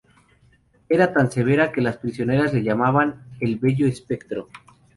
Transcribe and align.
Era 0.89 1.13
tan 1.13 1.29
severa 1.31 1.71
que 1.71 1.79
las 1.79 1.97
prisioneras 1.97 2.55
la 2.55 2.61
llamaban 2.61 3.21
el 3.39 3.57
"bello 3.57 3.85
espectro". 3.85 4.49